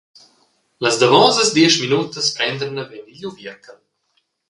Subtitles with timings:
[0.85, 3.79] Las davosas diesch minutas prender naven igl uvierchel.